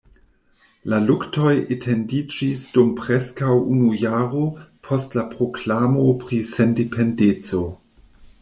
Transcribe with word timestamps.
La 0.91 0.97
luktoj 1.09 1.51
etendiĝis 1.75 2.63
dum 2.77 2.89
preskaŭ 3.01 3.51
unu 3.75 3.91
jaro 4.07 4.47
post 4.89 5.19
la 5.21 5.27
proklamo 5.37 6.09
pri 6.25 6.41
sendependeco. 6.57 7.63